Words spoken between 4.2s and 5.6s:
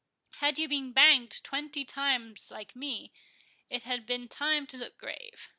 time to look grave.